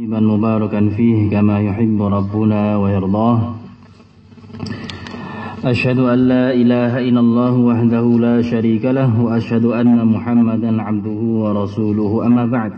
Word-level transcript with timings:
iman 0.00 0.24
mubarakan 0.24 0.96
fih 0.96 1.28
kama 1.28 1.60
yuhibbu 1.60 2.08
rabbuna 2.08 2.80
wa 2.80 2.88
أشهد 5.60 5.98
أن 6.00 6.18
لا 6.24 6.56
إله 6.56 7.04
إلا 7.04 7.20
الله 7.20 7.52
وحده 7.52 8.04
لا 8.16 8.40
شريك 8.40 8.80
له 8.80 9.12
وأشهد 9.12 9.64
أن 9.76 10.00
محمدا 10.08 10.72
عبده 10.82 11.20
ورسوله 11.44 12.12
أما 12.26 12.44
بعد 12.48 12.72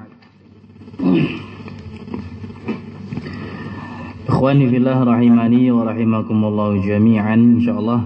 إخواني 4.27 4.65
في 4.67 4.77
الله 4.83 4.99
رحماني 5.07 5.71
ورحمكم 5.71 6.39
الله 6.45 6.71
جميعا 6.91 7.35
إن 7.35 7.63
شاء 7.63 7.79
الله 7.79 8.01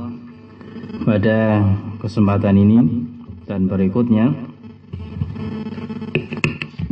pada 1.08 1.64
kesempatan 2.04 2.60
ini 2.60 2.78
dan 3.48 3.64
berikutnya 3.64 4.36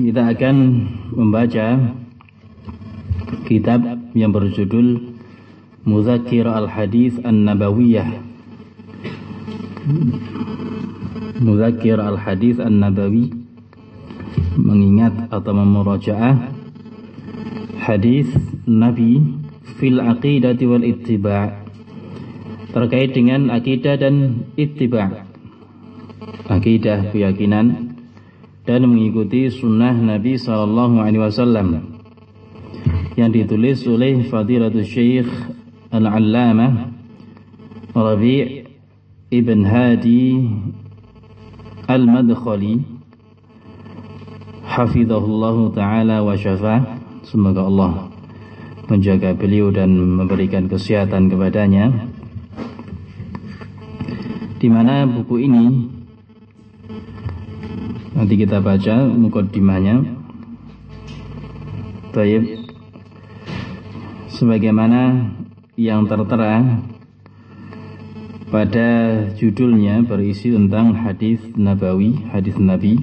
kita 0.00 0.32
akan 0.32 0.56
membaca 1.12 2.00
kitab 3.44 3.84
yang 4.16 4.32
berjudul 4.32 5.14
Muzakir 5.84 6.48
Al-Hadis 6.48 7.20
An-Nabawiyah. 7.20 8.08
Muzakir 11.44 12.00
Al-Hadis 12.00 12.56
An-Nabawi 12.56 13.44
mengingat 14.56 15.28
atau 15.28 15.52
memurajaah 15.52 16.54
hadis 17.84 18.30
Nabi 18.64 19.20
fil 19.76 20.00
aqidati 20.00 20.64
wal 20.64 20.86
ittiba' 20.86 21.68
terkait 22.72 23.12
dengan 23.12 23.52
akidah 23.52 24.00
dan 24.00 24.48
ittiba' 24.56 25.26
akidah 26.48 27.12
keyakinan 27.12 27.98
dan 28.64 28.80
mengikuti 28.88 29.52
sunnah 29.52 29.92
Nabi 29.92 30.40
sallallahu 30.40 30.96
alaihi 31.02 31.22
wasallam 31.22 31.93
yang 33.14 33.30
ditulis 33.30 33.82
oleh 33.86 34.26
Fadilatul 34.26 34.86
Syekh 34.86 35.30
Al-Allamah 35.94 36.90
Rabi' 37.94 38.66
Ibn 39.30 39.58
Hadi 39.62 40.24
Al-Madkhali 41.86 42.74
Hafizahullah 44.66 45.56
Ta'ala 45.70 46.16
wa 46.26 46.34
syafah 46.34 46.80
Semoga 47.24 47.64
Allah 47.64 48.14
menjaga 48.88 49.32
beliau 49.32 49.72
dan 49.72 49.96
memberikan 49.96 50.68
kesehatan 50.68 51.32
kepadanya. 51.32 52.12
Di 54.60 54.68
mana 54.72 55.04
buku 55.04 55.44
ini 55.44 55.64
nanti 58.16 58.34
kita 58.36 58.60
baca 58.64 59.08
mukaddimahnya. 59.12 60.04
Baik. 62.14 62.63
Sebagaimana 64.34 65.30
yang 65.78 66.10
tertera 66.10 66.58
pada 68.50 68.88
judulnya 69.38 70.02
berisi 70.02 70.50
tentang 70.50 70.90
hadis 71.06 71.38
nabawi, 71.54 72.18
hadis 72.34 72.58
nabi 72.58 72.98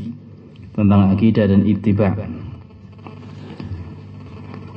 tentang 0.76 1.12
akidah 1.16 1.48
dan 1.48 1.64
ittiba'. 1.64 2.20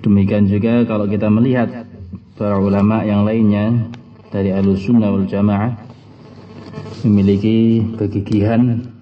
Demikian 0.07 0.47
juga 0.47 0.87
kalau 0.87 1.11
kita 1.11 1.27
melihat 1.27 1.91
para 2.39 2.63
ulama 2.63 3.03
yang 3.03 3.27
lainnya 3.27 3.91
dari 4.31 4.55
Ahlussunnah 4.55 5.11
wal 5.11 5.27
Jamaah 5.27 5.75
memiliki 7.03 7.83
kegigihan 7.99 8.95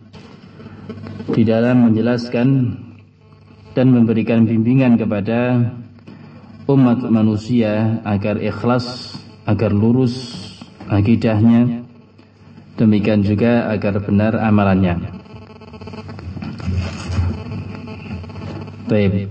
di 1.36 1.44
dalam 1.44 1.84
menjelaskan 1.84 2.48
dan 3.76 3.86
memberikan 3.92 4.48
bimbingan 4.48 4.96
kepada 4.96 5.68
umat 6.72 7.04
manusia 7.08 8.00
agar 8.04 8.40
ikhlas, 8.40 9.16
agar 9.44 9.70
lurus 9.72 10.40
akidahnya, 10.88 11.84
demikian 12.80 13.20
juga 13.24 13.68
agar 13.68 14.00
benar 14.00 14.36
amalannya. 14.40 14.98
Baik. 18.88 19.28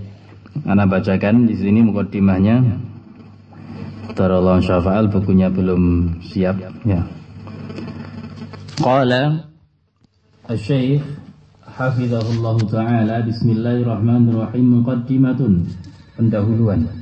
Anda 0.62 0.86
bacakan 0.86 1.50
di 1.50 1.54
sini 1.58 1.82
mukaddimahnya. 1.82 2.78
Tarallahu 4.12 4.60
syafa'al 4.60 5.08
bukunya 5.08 5.48
belum 5.48 6.16
siap 6.20 6.60
ya. 6.84 7.00
Qala 8.82 9.48
Al-Syeikh 10.50 11.00
Hafizahullah 11.62 12.56
Ta'ala 12.68 13.16
Bismillahirrahmanirrahim 13.24 14.82
Muqaddimatun 14.82 15.64
Pendahuluan 16.18 17.01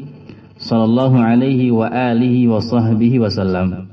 sallallahu 0.61 1.17
alaihi 1.17 1.73
wa 1.73 1.89
alihi 1.89 2.45
wa 2.45 2.61
sahbihi 2.61 3.17
wasallam. 3.17 3.89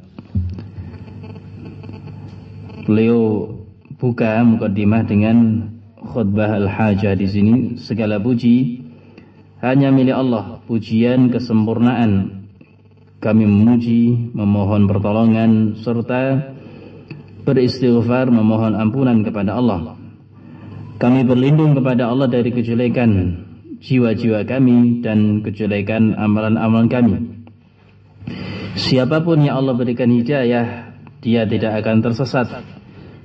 Beliau 2.84 3.52
buka 4.00 4.40
Mukaddimah 4.44 5.04
dengan 5.04 5.68
khutbah 6.00 6.56
al-hajah 6.56 7.16
di 7.16 7.26
sini. 7.28 7.54
Segala 7.76 8.20
puji. 8.20 8.84
Hanya 9.58 9.90
milik 9.90 10.14
Allah 10.14 10.62
pujian 10.64 11.34
kesempurnaan. 11.34 12.44
Kami 13.18 13.42
memuji 13.42 14.30
memohon 14.30 14.86
pertolongan 14.86 15.74
serta 15.82 16.54
beristighfar 17.42 18.30
memohon 18.30 18.78
ampunan 18.78 19.26
kepada 19.26 19.58
Allah. 19.58 19.98
Kami 21.02 21.26
berlindung 21.26 21.74
kepada 21.74 22.06
Allah 22.06 22.30
dari 22.30 22.54
kejelekan 22.54 23.42
jiwa-jiwa 23.78 24.42
kami 24.46 25.02
dan 25.02 25.42
kejelekan 25.42 26.14
amalan-amalan 26.18 26.88
kami. 26.90 27.16
Siapa 28.78 29.22
pun 29.22 29.42
yang 29.42 29.58
Allah 29.62 29.74
berikan 29.74 30.10
hidayah 30.10 30.94
dia 31.22 31.42
tidak 31.46 31.82
akan 31.82 32.02
tersesat. 32.02 32.48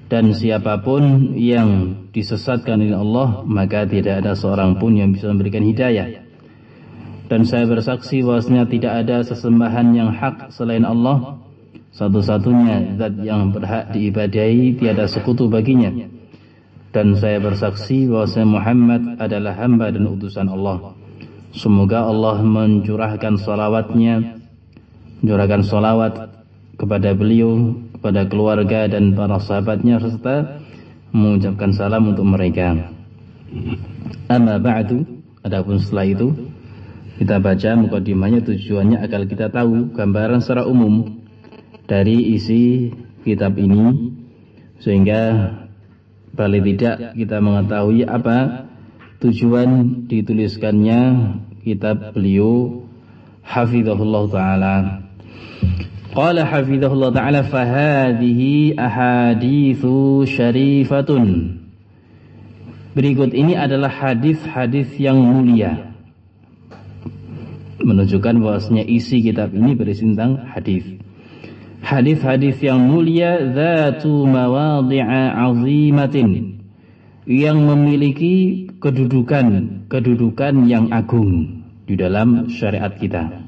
Dan 0.09 0.29
siapa 0.35 0.77
pun 0.85 1.33
yang 1.33 2.05
disesatkan 2.13 2.77
oleh 2.77 2.97
Allah 2.97 3.41
maka 3.49 3.85
tidak 3.89 4.21
ada 4.21 4.37
seorang 4.37 4.77
pun 4.77 4.93
yang 4.93 5.09
bisa 5.09 5.29
memberikan 5.29 5.65
hidayah. 5.65 6.21
Dan 7.25 7.49
saya 7.49 7.65
bersaksi 7.65 8.21
bahwasanya 8.21 8.69
tidak 8.69 8.93
ada 9.05 9.25
sesembahan 9.25 9.87
yang 9.97 10.09
hak 10.13 10.53
selain 10.53 10.85
Allah. 10.85 11.41
Satu-satunya 11.93 12.97
zat 12.97 13.21
yang 13.21 13.53
berhak 13.53 13.93
diibadahi 13.93 14.81
tiada 14.81 15.05
sekutu 15.05 15.45
baginya 15.45 15.93
dan 16.93 17.17
saya 17.17 17.41
bersaksi 17.41 18.05
bahwasanya 18.05 18.47
Muhammad 18.47 19.01
adalah 19.17 19.57
hamba 19.57 19.89
dan 19.89 20.05
utusan 20.05 20.45
Allah. 20.45 20.93
Semoga 21.53 22.05
Allah 22.05 22.41
mencurahkan 22.45 23.41
salawatnya 23.41 24.37
mencurahkan 25.21 25.61
salawat 25.65 26.13
kepada 26.77 27.17
beliau 27.17 27.73
kepada 27.97 28.29
keluarga 28.29 28.85
dan 28.85 29.17
para 29.17 29.41
sahabatnya 29.41 29.97
serta 29.97 30.61
mengucapkan 31.09 31.73
salam 31.73 32.13
untuk 32.13 32.25
mereka. 32.29 32.77
Amma 34.29 34.57
ba'du 34.61 35.05
adapun 35.45 35.81
setelah 35.81 36.09
itu 36.09 36.27
kita 37.21 37.37
baca 37.37 37.69
mukadimahnya 37.77 38.41
tujuannya 38.41 38.97
agar 39.01 39.21
kita 39.29 39.47
tahu 39.53 39.93
gambaran 39.93 40.41
secara 40.41 40.65
umum 40.65 41.21
dari 41.85 42.33
isi 42.33 42.89
kitab 43.21 43.55
ini 43.61 44.11
sehingga 44.81 45.21
paling 46.33 46.63
tidak 46.65 47.13
kita 47.13 47.37
mengetahui 47.37 48.05
apa 48.09 48.69
tujuan 49.21 50.03
dituliskannya 50.09 51.01
kitab 51.63 52.11
beliau 52.11 52.83
hafizahullah 53.45 54.23
taala. 54.27 54.75
Qala 56.13 56.45
hafizahullah 56.45 57.13
taala 57.13 57.41
fahadhihi 57.45 58.75
ahaditsu 58.75 60.27
syarifatun. 60.27 61.57
Berikut 62.93 63.33
ini 63.33 63.57
adalah 63.57 63.89
hadis-hadis 63.89 64.93
yang 65.01 65.17
mulia. 65.17 65.93
Menunjukkan 67.81 68.37
bahwasanya 68.37 68.85
isi 68.85 69.25
kitab 69.25 69.49
ini 69.57 69.73
berisi 69.73 70.05
tentang 70.05 70.45
hadis. 70.45 70.85
Hadis-hadis 71.83 72.63
yang 72.63 72.79
mulia 72.87 73.43
zatu 73.51 74.23
mawadhi'a 74.23 75.35
azimatin 75.35 76.63
yang 77.27 77.59
memiliki 77.59 78.71
kedudukan 78.79 79.83
kedudukan 79.91 80.63
yang 80.63 80.87
agung 80.95 81.59
di 81.83 81.99
dalam 81.99 82.47
syariat 82.47 82.95
kita. 82.95 83.43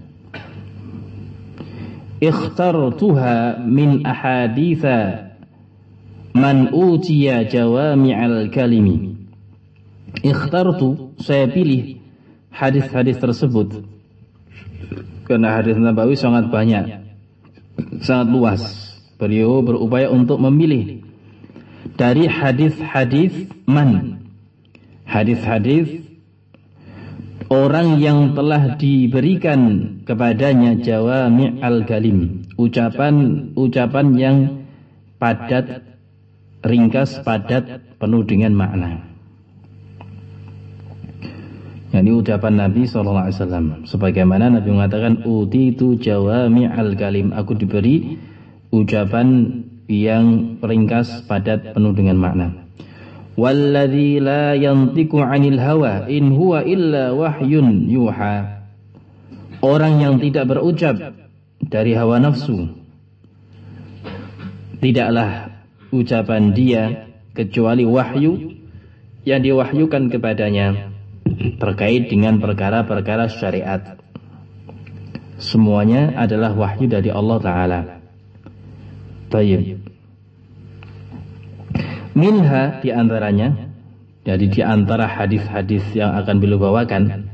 Ikhtartuha 2.20 3.64
min 3.64 4.04
ahaditha 4.04 5.31
man 6.36 6.76
utiya 6.76 7.48
jawami'al 7.48 8.52
kalimi. 8.52 9.16
Ikhtartu 10.20 11.16
saya 11.24 11.48
pilih 11.48 12.04
hadis-hadis 12.52 13.16
tersebut 13.16 13.80
karena 15.24 15.56
hadis 15.56 15.80
Nabawi 15.80 16.20
sangat 16.20 16.52
banyak 16.52 17.05
sangat 18.01 18.27
luas. 18.31 18.63
Beliau 19.15 19.63
berupaya 19.63 20.12
untuk 20.12 20.44
memilih 20.44 21.06
dari 21.95 22.27
hadis-hadis 22.27 23.47
man. 23.63 24.19
Hadis-hadis 25.07 26.03
orang 27.47 28.01
yang 28.01 28.36
telah 28.36 28.75
diberikan 28.75 29.62
kepadanya 30.03 30.75
jawami 30.81 31.62
al-galim. 31.63 32.44
Ucapan-ucapan 32.59 34.07
yang 34.19 34.38
padat, 35.21 35.86
ringkas, 36.65 37.24
padat, 37.24 37.95
penuh 38.01 38.25
dengan 38.27 38.51
makna. 38.57 39.15
Yani 41.95 42.12
ucapan 42.12 42.59
Nabi 42.59 42.83
SAW 42.83 43.88
Sebagaimana 43.88 44.51
Nabi 44.51 44.68
mengatakan 44.68 45.24
Uti 45.24 45.71
itu 45.71 45.95
jawami 45.95 46.68
al-galim 46.68 47.31
Aku 47.31 47.56
diberi 47.56 48.19
ucapan 48.68 49.63
yang 49.88 50.57
ringkas, 50.59 51.24
padat, 51.30 51.77
penuh 51.77 51.94
dengan 51.94 52.18
makna. 52.18 52.47
Walladzi 53.38 54.18
la 54.18 54.57
yantiqu 54.57 55.21
'anil 55.21 55.62
hawa 55.62 56.09
in 56.09 56.33
huwa 56.33 56.65
illa 56.65 57.13
wahyun 57.13 57.86
yuha. 57.86 58.65
Orang 59.62 60.01
yang 60.01 60.18
tidak 60.18 60.50
berucap 60.50 60.97
dari 61.62 61.94
hawa 61.97 62.21
nafsu 62.21 62.69
tidaklah 64.80 65.50
ucapan 65.89 66.53
dia 66.53 67.09
kecuali 67.33 67.81
wahyu 67.88 68.62
yang 69.25 69.42
diwahyukan 69.42 70.13
kepadanya 70.13 70.94
terkait 71.62 72.09
dengan 72.09 72.42
perkara-perkara 72.42 73.30
syariat. 73.30 74.01
Semuanya 75.36 76.15
adalah 76.15 76.56
wahyu 76.56 76.88
dari 76.88 77.12
Allah 77.12 77.38
Ta'ala. 77.44 77.80
Tayyib. 79.30 79.83
Minha 82.15 82.80
di 82.80 82.95
antaranya, 82.95 83.68
jadi 84.24 84.45
di 84.47 84.62
antara 84.63 85.12
hadis-hadis 85.12 85.83
yang 85.92 86.15
akan 86.15 86.39
beliau 86.39 86.71
bawakan, 86.71 87.27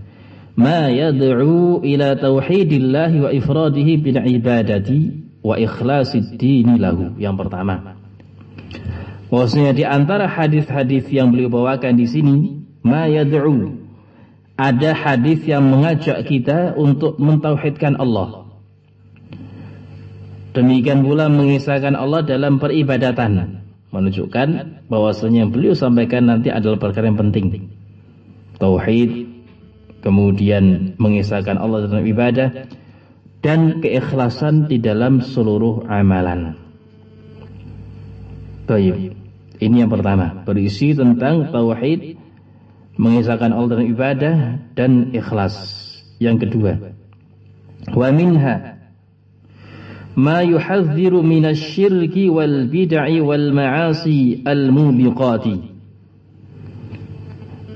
ma 0.57 0.89
yad'u 0.89 1.85
ila 1.85 2.17
tauhidillahi 2.17 3.17
wa 3.21 3.29
ifradihi 3.29 3.93
bil 4.01 4.17
ibadati 4.17 4.99
wa 5.45 5.61
ikhlasid 5.61 6.41
lahu. 6.81 7.13
Yang 7.21 7.35
pertama. 7.45 8.01
Maksudnya 9.29 9.71
di 9.77 9.85
antara 9.85 10.25
hadis-hadis 10.25 11.05
yang 11.13 11.29
beliau 11.29 11.53
bawakan 11.53 12.01
di 12.01 12.09
sini, 12.09 12.65
ma 12.81 13.05
yad'u 13.05 13.80
ada 14.61 14.93
hadis 14.93 15.41
yang 15.49 15.65
mengajak 15.73 16.21
kita 16.29 16.77
untuk 16.77 17.17
mentauhidkan 17.17 17.97
Allah. 17.97 18.45
Demikian 20.53 21.01
pula 21.01 21.33
mengisahkan 21.33 21.97
Allah 21.97 22.21
dalam 22.21 22.61
peribadatan. 22.61 23.65
Menunjukkan 23.89 24.47
bahwasanya 24.85 25.47
yang 25.47 25.51
beliau 25.51 25.73
sampaikan 25.73 26.29
nanti 26.29 26.53
adalah 26.53 26.77
perkara 26.77 27.09
yang 27.09 27.17
penting. 27.17 27.73
Tauhid, 28.61 29.25
kemudian 30.05 30.93
mengisahkan 31.01 31.57
Allah 31.57 31.89
dalam 31.89 32.05
ibadah, 32.05 32.69
dan 33.41 33.81
keikhlasan 33.81 34.69
di 34.69 34.77
dalam 34.77 35.25
seluruh 35.25 35.89
amalan. 35.89 36.53
Baik. 38.69 39.17
Ini 39.57 39.75
yang 39.85 39.91
pertama, 39.91 40.45
berisi 40.45 40.93
tentang 40.93 41.49
tauhid, 41.49 42.20
mengisahkan 42.99 43.55
Allah 43.55 43.79
dalam 43.79 43.87
ibadah 43.87 44.35
dan 44.75 45.15
ikhlas. 45.15 45.55
Yang 46.21 46.47
kedua, 46.47 46.71
wa 47.97 48.09
minha 48.13 48.77
ma 50.13 50.45
yuhadziru 50.45 51.23
minasyirki 51.25 52.29
wal 52.29 52.69
bid'i 52.69 53.17
wal 53.23 53.49
ma'asi 53.55 54.45
al 54.45 54.69
mubiqati. 54.69 55.71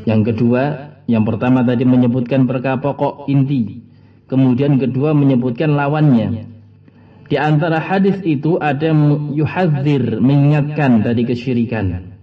Yang 0.06 0.21
kedua, 0.29 0.63
yang 1.09 1.25
pertama 1.25 1.65
tadi 1.65 1.85
menyebutkan 1.85 2.45
perkara 2.45 2.77
pokok 2.77 3.25
inti. 3.25 3.81
Kemudian 4.25 4.77
kedua 4.77 5.13
menyebutkan 5.13 5.73
lawannya. 5.73 6.50
Di 7.25 7.41
antara 7.41 7.81
hadis 7.81 8.21
itu 8.21 8.61
ada 8.61 8.94
yuhadzir 9.33 10.21
mengingatkan 10.21 11.01
dari 11.01 11.25
kesyirikan. 11.25 12.13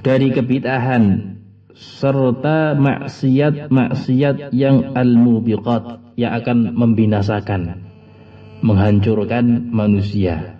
Dari 0.00 0.32
kebid'ahan 0.32 1.36
serta 1.78 2.74
maksiat-maksiat 2.74 4.50
yang 4.50 4.98
al-mubiqat 4.98 6.18
yang 6.18 6.34
akan 6.34 6.74
membinasakan 6.74 7.86
menghancurkan 8.62 9.70
manusia. 9.70 10.58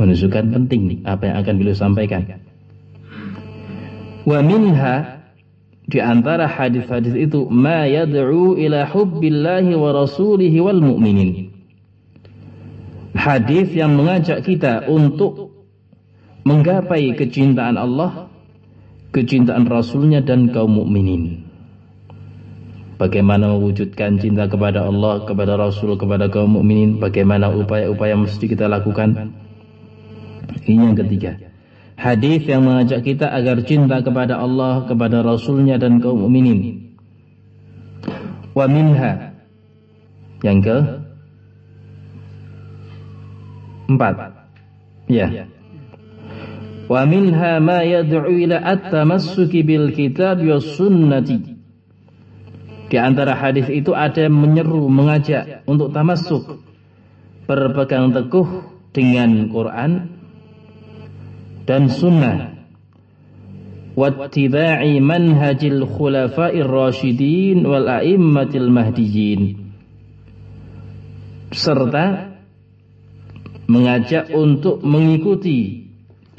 Menunjukkan 0.00 0.56
penting 0.56 1.04
apa 1.04 1.28
yang 1.28 1.36
akan 1.44 1.54
beliau 1.60 1.76
sampaikan. 1.76 2.40
Wa 4.24 4.40
minha 4.40 5.20
di 5.84 6.00
antara 6.00 6.48
hadis-hadis 6.48 7.12
itu 7.12 7.44
ma 7.52 7.84
yad'u 7.84 8.56
ila 8.56 8.88
hubbillahi 8.88 9.76
wa 9.76 9.90
rasulihi 9.92 10.58
wal 10.64 10.80
mu'minin. 10.80 11.52
Hadis 13.12 13.68
yang 13.76 13.92
mengajak 13.92 14.40
kita 14.40 14.88
untuk 14.88 15.52
menggapai 16.48 17.12
kecintaan 17.12 17.76
Allah, 17.76 18.21
kecintaan 19.12 19.68
Rasulnya 19.68 20.24
dan 20.24 20.48
kaum 20.50 20.80
mukminin 20.82 21.52
bagaimana 23.02 23.50
mewujudkan 23.58 24.22
cinta 24.22 24.46
kepada 24.46 24.86
Allah, 24.86 25.26
kepada 25.26 25.58
Rasul, 25.58 25.98
kepada 25.98 26.30
kaum 26.30 26.54
mukminin, 26.54 27.02
bagaimana 27.02 27.50
upaya-upaya 27.50 28.14
mesti 28.14 28.46
kita 28.46 28.70
lakukan. 28.70 29.34
Ini 30.62 30.94
yang 30.94 30.94
ketiga. 30.94 31.34
Hadis 31.98 32.46
yang 32.46 32.62
mengajak 32.62 33.02
kita 33.02 33.26
agar 33.26 33.66
cinta 33.66 33.98
kepada 34.06 34.38
Allah, 34.38 34.86
kepada 34.86 35.26
Rasulnya 35.26 35.82
dan 35.82 35.98
kaum 35.98 36.22
mukminin. 36.22 36.94
Wa 38.54 38.70
minha 38.70 39.34
yang 40.46 40.62
ke 40.62 40.76
empat. 43.90 44.14
Ya. 45.10 45.26
Wa 46.92 47.08
minha 47.08 47.56
ma 47.56 47.80
yad'u 47.80 48.28
ila 48.28 48.60
at-tamassuki 48.60 49.64
bil 49.64 49.96
kitab 49.96 50.44
was 50.44 50.76
sunnati 50.76 51.52
di 52.92 53.00
antara 53.00 53.32
hadis 53.32 53.72
itu 53.72 53.96
ada 53.96 54.28
yang 54.28 54.36
menyeru, 54.36 54.84
mengajak 54.92 55.64
untuk 55.64 55.96
tamasuk, 55.96 56.60
berpegang 57.48 58.12
teguh 58.12 58.68
dengan 58.92 59.48
Quran 59.48 60.12
dan 61.64 61.88
sunnah. 61.88 62.52
Wattiba'i 63.96 65.00
manhajil 65.00 65.88
khulafa'ir 65.88 66.68
rasyidin 66.68 67.64
wal 67.64 67.88
a'immatil 67.88 68.68
mahdiyin. 68.68 69.72
Serta 71.48 72.36
mengajak 73.72 74.28
untuk 74.36 74.84
mengikuti 74.84 75.81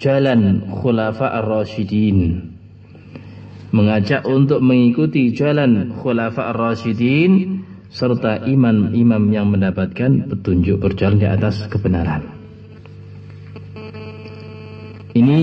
jalan 0.03 0.67
khulafa'ir 0.67 1.47
rasyidin 1.47 2.51
mengajak 3.73 4.21
untuk 4.29 4.61
mengikuti 4.61 5.33
jalan 5.33 5.97
khulafa 5.97 6.53
ar-rasyidin 6.53 7.65
serta 7.89 8.45
imam-imam 8.45 9.33
yang 9.33 9.49
mendapatkan 9.49 10.29
petunjuk 10.29 10.77
berjalan 10.77 11.17
di 11.17 11.27
atas 11.27 11.65
kebenaran. 11.65 12.21
Ini 15.13 15.41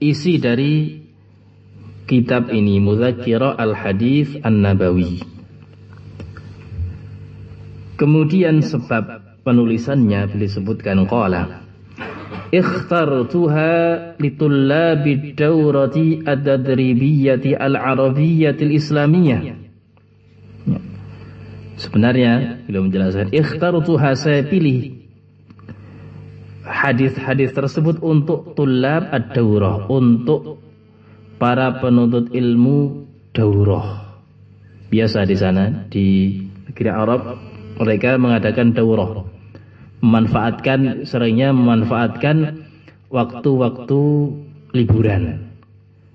isi 0.00 0.40
dari 0.40 1.00
kitab 2.04 2.48
ini 2.52 2.80
Mudzakkirah 2.80 3.56
al-Hadis 3.60 4.40
An-Nabawi. 4.40 5.20
Kemudian 8.00 8.64
sebab 8.64 9.36
penulisannya 9.44 10.32
disebutkan 10.32 11.04
qala 11.04 11.69
اخترتها 12.53 13.73
لطلاب 14.21 15.03
الدورة 15.07 15.97
التدريبية 16.27 17.45
العربية 17.67 18.57
الإسلامية 18.61 19.37
Sebenarnya 21.75 22.63
beliau 22.63 22.87
menjelaskan 22.87 23.35
ikhtartuha 23.35 24.15
saya 24.15 24.47
pilih 24.47 24.95
hadis-hadis 26.63 27.51
tersebut 27.51 27.99
untuk 27.99 28.55
tulab 28.55 29.11
ad-daurah, 29.11 29.83
untuk 29.91 30.63
para 31.35 31.83
penuntut 31.83 32.31
ilmu 32.31 33.05
daurah. 33.35 34.17
Biasa 34.87 35.27
di 35.27 35.35
sana 35.35 35.83
di 35.91 36.39
negeri 36.71 36.89
Arab 36.89 37.21
mereka 37.75 38.15
mengadakan 38.15 38.71
daurah. 38.71 39.28
Memanfaatkan 40.00 41.04
seringnya 41.04 41.52
memanfaatkan 41.52 42.64
waktu-waktu 43.12 44.00
liburan. 44.72 45.52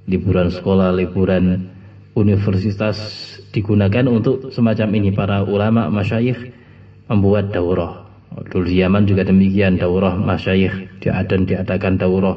Liburan 0.09 0.49
sekolah, 0.49 0.93
liburan 0.93 1.69
universitas 2.17 2.97
digunakan 3.51 4.05
untuk 4.09 4.49
semacam 4.49 4.89
ini 4.97 5.09
para 5.13 5.45
ulama 5.45 5.87
masyayikh 5.91 6.53
membuat 7.07 7.53
daurah. 7.53 8.05
Dulu 8.35 8.67
zaman 8.67 9.07
juga 9.07 9.23
demikian 9.23 9.79
daurah 9.79 10.17
masyayikh 10.17 10.99
di 10.99 11.07
Aden 11.07 11.47
diadakan 11.47 11.95
daurah 11.95 12.35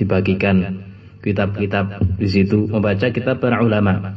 dibagikan 0.00 0.80
kitab-kitab 1.20 2.16
di 2.16 2.28
situ 2.28 2.68
membaca 2.70 3.10
kitab 3.10 3.42
para 3.42 3.60
ulama. 3.60 4.16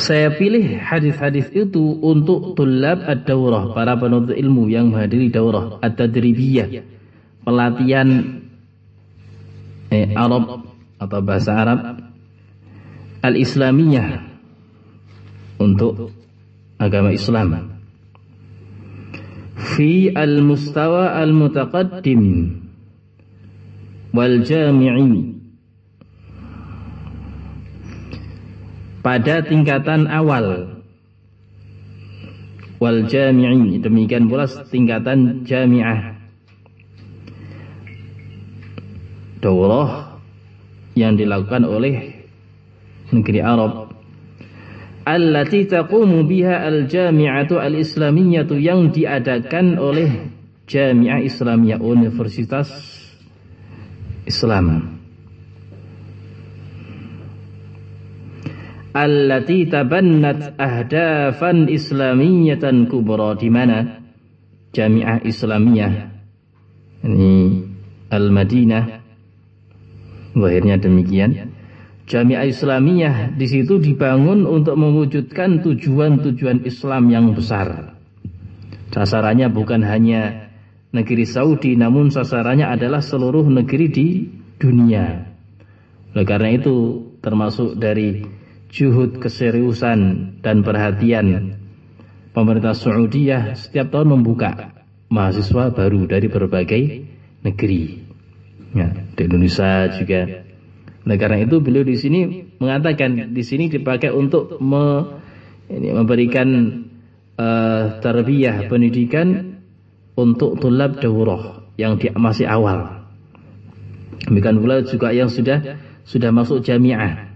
Saya 0.00 0.32
pilih 0.32 0.80
hadis-hadis 0.80 1.52
itu 1.52 2.00
untuk 2.00 2.56
tulab 2.56 3.04
ad-daurah, 3.04 3.76
para 3.76 4.00
penuntut 4.00 4.32
ilmu 4.32 4.72
yang 4.72 4.88
menghadiri 4.88 5.28
daurah 5.28 5.76
ad-tadribiyah, 5.84 6.72
pelatihan 7.44 8.40
eh, 9.92 10.16
Arab 10.16 10.64
atau 10.96 11.20
bahasa 11.20 11.52
Arab 11.52 12.00
al-Islamiyah 13.20 14.24
untuk 15.60 16.16
agama 16.80 17.12
Islam. 17.12 17.76
Fi 19.76 20.08
al-mustawa 20.16 21.20
al-mutaqaddim 21.20 22.56
wal 24.16 24.40
jami'i 24.48 25.39
pada 29.00 29.44
tingkatan 29.44 30.08
awal. 30.08 30.78
Wal 32.80 33.04
jami'i 33.04 33.76
demikian 33.76 34.32
pula 34.32 34.48
tingkatan 34.48 35.44
jami'ah. 35.44 36.16
Daurah 39.40 40.20
yang 40.96 41.16
dilakukan 41.16 41.64
oleh 41.68 42.24
negeri 43.12 43.40
Arab. 43.44 43.92
Allati 45.04 45.64
taqumu 45.64 46.24
biha 46.28 46.60
al-jami'atu 46.68 47.56
al-islamiyatu 47.56 48.56
yang 48.60 48.92
diadakan 48.92 49.80
oleh 49.80 50.28
jami'ah 50.68 51.24
Islamiyah 51.24 51.80
Universitas 51.80 52.68
Islam 54.28 54.99
allati 58.92 59.66
tabannat 59.66 60.56
ahdafan 60.58 61.70
islamiyatan 61.70 62.90
kubra. 62.90 63.36
Di 63.38 63.48
mana? 63.50 64.00
Jami'ah 64.70 65.26
Islamiyah. 65.26 65.92
Ini 67.02 67.32
Al-Madinah. 68.10 68.84
Lahirnya 70.38 70.78
demikian. 70.78 71.50
Jami'ah 72.06 72.46
Islamiyah 72.46 73.34
di 73.34 73.46
situ 73.46 73.78
dibangun 73.78 74.46
untuk 74.46 74.78
mewujudkan 74.78 75.62
tujuan-tujuan 75.62 76.66
Islam 76.66 77.10
yang 77.10 77.34
besar. 77.34 77.94
Sasarannya 78.90 79.46
bukan 79.54 79.86
hanya 79.86 80.50
negeri 80.90 81.22
Saudi, 81.22 81.78
namun 81.78 82.10
sasarannya 82.10 82.66
adalah 82.66 82.98
seluruh 82.98 83.46
negeri 83.46 83.86
di 83.90 84.06
dunia. 84.58 85.30
Oleh 86.10 86.26
karena 86.26 86.50
itu, 86.58 87.06
termasuk 87.22 87.78
dari 87.78 88.26
juhud 88.70 89.18
keseriusan 89.18 89.98
dan 90.40 90.62
perhatian 90.62 91.58
pemerintah 92.30 92.72
Saudiyah 92.72 93.58
setiap 93.58 93.90
tahun 93.90 94.18
membuka 94.18 94.78
mahasiswa 95.10 95.74
baru 95.74 96.06
dari 96.06 96.30
berbagai 96.30 96.82
negeri. 97.42 98.06
Ya, 98.70 98.86
di 99.18 99.20
Indonesia 99.26 99.90
juga. 99.98 100.46
Nah, 101.02 101.16
karena 101.18 101.42
itu 101.42 101.58
beliau 101.58 101.82
di 101.82 101.98
sini 101.98 102.54
mengatakan 102.62 103.34
di 103.34 103.42
sini 103.42 103.66
dipakai 103.66 104.14
untuk 104.14 104.62
me, 104.62 105.18
ini, 105.66 105.90
memberikan 105.90 106.48
uh, 107.34 107.98
tarbiyah 107.98 108.70
pendidikan 108.70 109.58
untuk 110.14 110.62
tulab 110.62 111.02
daurah 111.02 111.66
yang 111.74 111.98
di, 111.98 112.14
masih 112.14 112.46
awal. 112.46 113.10
Demikian 114.30 114.62
pula 114.62 114.86
juga 114.86 115.10
yang 115.10 115.26
sudah 115.26 115.82
sudah 116.06 116.30
masuk 116.30 116.62
jamiah 116.62 117.29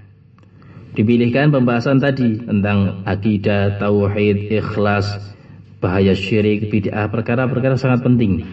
dipilihkan 0.95 1.51
pembahasan 1.51 1.99
tadi 1.99 2.39
tentang 2.41 3.03
akidah, 3.05 3.77
tauhid, 3.83 4.51
ikhlas, 4.51 5.35
bahaya 5.83 6.15
syirik, 6.17 6.71
bid'ah, 6.71 7.11
perkara-perkara 7.11 7.77
sangat 7.77 8.07
penting. 8.07 8.47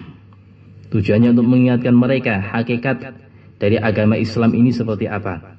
Tujuannya 0.92 1.32
untuk 1.32 1.48
mengingatkan 1.48 1.96
mereka 1.96 2.44
hakikat 2.44 3.16
dari 3.62 3.80
agama 3.80 4.20
Islam 4.20 4.52
ini 4.52 4.76
seperti 4.76 5.08
apa. 5.08 5.56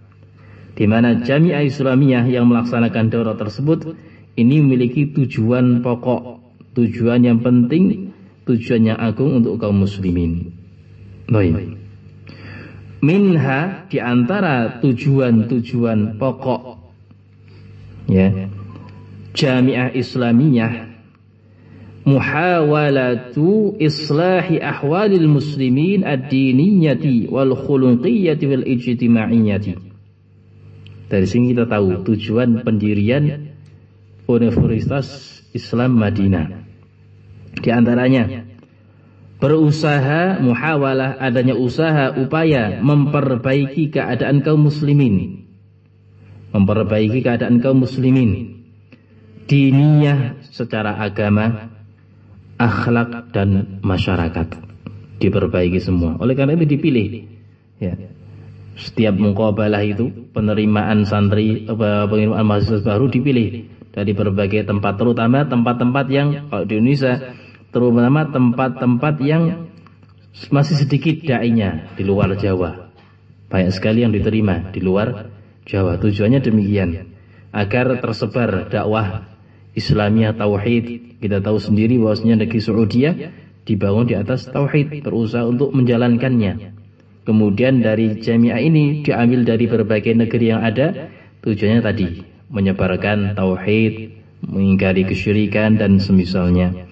Di 0.76 0.84
mana 0.84 1.22
Jami'ah 1.24 1.64
Islamiyah 1.64 2.28
yang 2.28 2.50
melaksanakan 2.50 3.08
daurah 3.08 3.36
tersebut 3.38 3.96
ini 4.36 4.60
memiliki 4.60 5.08
tujuan 5.12 5.80
pokok, 5.80 6.40
tujuan 6.76 7.24
yang 7.24 7.40
penting, 7.40 8.12
tujuan 8.44 8.92
yang 8.92 8.98
agung 9.00 9.40
untuk 9.40 9.60
kaum 9.60 9.84
muslimin. 9.84 10.52
Baik. 11.28 11.78
Minha 13.02 13.90
di 13.90 13.98
antara 13.98 14.78
tujuan-tujuan 14.78 16.16
pokok 16.22 16.71
ya. 18.08 18.50
Jami'ah 19.32 19.96
Islamiyah. 19.96 20.92
Muhawalatu 22.02 23.78
islahi 23.78 24.58
ahwalil 24.58 25.30
muslimin 25.30 26.02
ad-diniyati 26.02 27.30
wal 27.30 27.54
khuluqiyyati 27.54 28.44
wal 28.50 28.66
ijtima'iyyati 28.66 29.92
dari 31.12 31.28
sini 31.28 31.52
kita 31.52 31.68
tahu 31.68 32.08
tujuan 32.08 32.64
pendirian 32.64 33.52
Universitas 34.24 35.44
Islam 35.52 36.00
Madinah. 36.00 36.64
Di 37.60 37.68
antaranya 37.68 38.48
berusaha 39.36 40.40
muhawalah 40.40 41.20
adanya 41.20 41.52
usaha 41.52 42.16
upaya 42.16 42.80
memperbaiki 42.80 43.92
keadaan 43.92 44.40
kaum 44.40 44.72
muslimin 44.72 45.41
memperbaiki 46.52 47.24
keadaan 47.24 47.58
kaum 47.58 47.82
muslimin. 47.82 48.62
Diniyah 49.48 50.38
secara 50.48 51.00
agama 51.00 51.72
akhlak 52.60 53.34
dan 53.34 53.80
masyarakat. 53.82 54.48
Diperbaiki 55.18 55.82
semua. 55.82 56.20
Oleh 56.22 56.38
karena 56.38 56.54
itu 56.54 56.78
dipilih. 56.78 57.26
Ya. 57.82 57.98
Setiap 58.72 59.18
mukabalah 59.18 59.84
itu 59.84 60.08
penerimaan 60.32 61.04
santri 61.04 61.68
penerimaan 61.68 62.46
mahasiswa 62.46 62.80
baru 62.80 63.12
dipilih 63.12 63.68
dari 63.92 64.16
berbagai 64.16 64.64
tempat 64.64 64.96
terutama 64.96 65.44
tempat-tempat 65.44 66.06
yang 66.08 66.48
kalau 66.48 66.64
di 66.64 66.80
Indonesia 66.80 67.36
terutama 67.68 68.32
tempat-tempat 68.32 69.14
yang 69.20 69.68
masih 70.48 70.76
sedikit 70.80 71.20
dainya 71.28 71.92
di 71.92 72.02
luar 72.08 72.32
Jawa. 72.40 72.88
Banyak 73.52 73.72
sekali 73.76 74.00
yang 74.00 74.16
diterima 74.16 74.72
di 74.72 74.80
luar 74.80 75.28
Jawa. 75.66 75.98
Tujuannya 75.98 76.40
demikian 76.42 77.12
agar 77.52 78.00
tersebar 78.00 78.72
dakwah 78.72 79.28
Islamiyah 79.76 80.36
tauhid. 80.36 81.18
Kita 81.22 81.38
tahu 81.38 81.58
sendiri 81.62 81.96
bahwasanya 82.02 82.42
negeri 82.44 82.60
Saudi 82.60 83.06
dibangun 83.62 84.10
di 84.10 84.14
atas 84.18 84.50
tauhid, 84.50 85.06
berusaha 85.06 85.46
untuk 85.46 85.70
menjalankannya. 85.70 86.74
Kemudian 87.22 87.78
dari 87.78 88.18
jamiah 88.18 88.58
ini 88.58 89.06
diambil 89.06 89.46
dari 89.46 89.70
berbagai 89.70 90.18
negeri 90.18 90.50
yang 90.50 90.66
ada, 90.66 91.06
tujuannya 91.46 91.82
tadi 91.82 92.06
menyebarkan 92.50 93.38
tauhid, 93.38 94.18
mengingkari 94.42 95.06
kesyirikan 95.06 95.78
dan 95.78 96.02
semisalnya. 96.02 96.90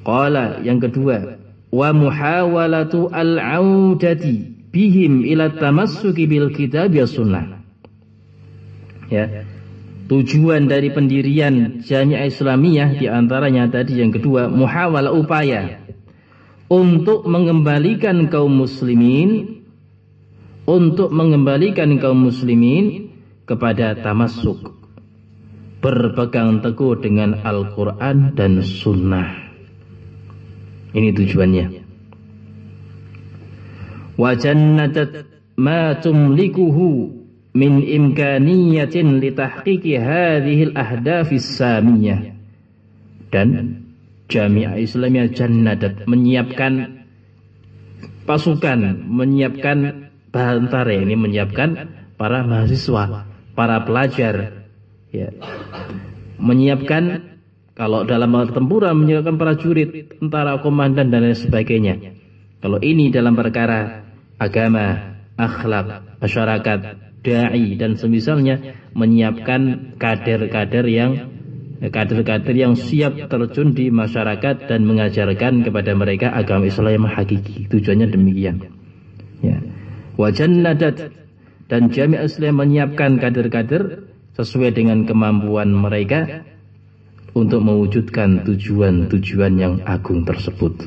Qala 0.00 0.64
yang 0.64 0.80
kedua, 0.80 1.36
wa 1.68 1.88
muhawalatu 1.92 3.12
al-audati 3.12 4.49
bihim 4.70 5.26
ila 5.26 5.50
tamassuki 5.54 6.26
bil 6.30 6.54
kitab 6.54 6.94
ya 6.94 7.06
sunnah. 7.06 7.62
Ya. 9.10 9.46
Tujuan 10.10 10.66
dari 10.66 10.90
pendirian 10.90 11.86
Jami'ah 11.86 12.26
Islamiyah 12.26 12.98
di 12.98 13.06
antaranya 13.06 13.70
tadi 13.70 14.02
yang 14.02 14.10
kedua 14.10 14.50
muhawala 14.50 15.14
upaya 15.14 15.86
untuk 16.66 17.30
mengembalikan 17.30 18.26
kaum 18.26 18.50
muslimin 18.50 19.62
untuk 20.66 21.14
mengembalikan 21.14 21.94
kaum 22.02 22.26
muslimin 22.26 23.14
kepada 23.46 23.98
tamasuk 23.98 24.78
berpegang 25.78 26.62
teguh 26.62 26.98
dengan 26.98 27.42
Al-Quran 27.42 28.34
dan 28.34 28.62
Sunnah 28.66 29.30
ini 30.90 31.14
tujuannya 31.14 31.79
wa 34.20 34.36
jannatat 34.36 35.24
ma 35.56 35.96
tumlikuhu 35.96 37.16
min 37.56 37.80
imkaniyatin 37.80 39.16
litahqiqi 39.16 39.96
hadhihi 39.96 40.76
al-ahdaf 40.76 41.32
samiyah 41.32 42.36
dan 43.32 43.80
Jami'ah 44.30 44.78
Islamiyah 44.78 45.34
Jannadat 45.34 46.06
menyiapkan 46.06 47.02
pasukan, 48.30 48.78
menyiapkan 49.10 50.06
bantare 50.30 51.02
ini 51.02 51.18
menyiapkan 51.18 51.90
para 52.14 52.46
mahasiswa, 52.46 53.26
para 53.58 53.82
pelajar 53.82 54.70
ya. 55.10 55.34
Menyiapkan 56.38 57.34
kalau 57.74 58.06
dalam 58.06 58.30
pertempuran 58.30 58.94
menyiapkan 59.02 59.34
para 59.34 59.58
jurid, 59.58 60.14
tentara, 60.22 60.62
komandan 60.62 61.10
dan 61.10 61.26
lain 61.26 61.36
sebagainya. 61.36 62.14
Kalau 62.62 62.78
ini 62.78 63.10
dalam 63.10 63.34
perkara 63.34 64.09
agama, 64.40 65.20
akhlak, 65.36 66.18
masyarakat, 66.18 66.80
dai 67.20 67.76
dan 67.76 68.00
semisalnya 68.00 68.80
menyiapkan 68.96 69.94
kader-kader 70.00 70.88
yang 70.88 71.28
kader-kader 71.80 72.52
yang 72.52 72.76
siap 72.76 73.28
terjun 73.28 73.72
di 73.72 73.88
masyarakat 73.88 74.68
dan 74.68 74.84
mengajarkan 74.84 75.64
kepada 75.64 75.92
mereka 75.96 76.32
agama 76.32 76.68
Islam 76.68 77.04
yang 77.04 77.08
hakiki. 77.08 77.68
Tujuannya 77.72 78.08
demikian. 78.12 78.56
Ya. 79.40 79.60
Wajan 80.20 80.60
nadat 80.60 81.12
dan 81.72 81.88
Jami 81.88 82.20
Islam 82.20 82.60
menyiapkan 82.60 83.16
kader-kader 83.16 84.04
sesuai 84.36 84.76
dengan 84.76 85.08
kemampuan 85.08 85.72
mereka 85.72 86.44
untuk 87.32 87.62
mewujudkan 87.64 88.44
tujuan-tujuan 88.44 89.52
yang 89.56 89.74
agung 89.86 90.26
tersebut. 90.28 90.84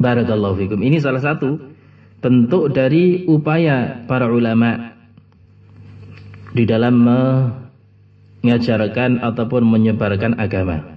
Barakallahu 0.00 0.58
fikum. 0.58 0.80
Ini 0.82 0.98
salah 0.98 1.22
satu 1.22 1.73
bentuk 2.24 2.72
dari 2.72 3.28
upaya 3.28 4.00
para 4.08 4.32
ulama 4.32 4.96
di 6.56 6.64
dalam 6.64 7.04
mengajarkan 8.40 9.20
ataupun 9.20 9.68
menyebarkan 9.68 10.40
agama. 10.40 10.96